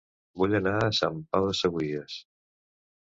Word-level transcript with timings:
Vull 0.43 0.53
anar 0.59 0.71
a 0.85 0.95
Sant 0.99 1.19
Pau 1.35 1.45
de 1.49 1.53
Segúries 1.59 2.17